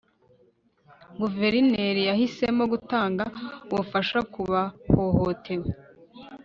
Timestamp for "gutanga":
2.73-3.23